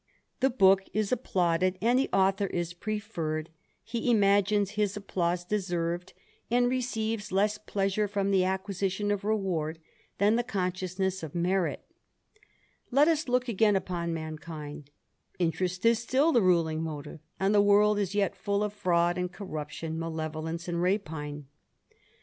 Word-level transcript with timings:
The 0.39 0.49
book 0.49 0.81
is 0.95 1.11
applauded, 1.11 1.77
and 1.79 1.99
the 1.99 2.09
author 2.11 2.47
is 2.47 2.73
preferred; 2.73 3.51
he 3.83 4.09
imagines 4.09 4.71
his 4.71 4.97
applause 4.97 5.45
deserved, 5.45 6.13
and 6.49 6.67
receives 6.67 7.31
less 7.31 7.59
pleasure 7.59 8.07
from 8.07 8.31
the 8.31 8.43
acquisition 8.43 9.11
of 9.11 9.23
reward 9.23 9.77
than 10.17 10.37
the 10.37 10.43
con 10.43 10.71
sciousness 10.71 11.21
of 11.21 11.35
merit 11.35 11.85
Let 12.89 13.07
us 13.07 13.27
look 13.29 13.47
again 13.47 13.75
upon 13.75 14.11
mankind: 14.11 14.89
interest 15.37 15.85
is 15.85 15.99
still 15.99 16.31
the 16.31 16.41
ruling 16.41 16.81
motive, 16.81 17.19
and 17.39 17.53
the 17.53 17.61
world 17.61 17.99
is 17.99 18.15
yet 18.15 18.35
full 18.35 18.63
of 18.63 18.73
feud 18.73 19.19
and 19.19 19.31
corruption, 19.31 19.99
malevolence 19.99 20.67
and 20.67 20.81
rapine. 20.81 21.45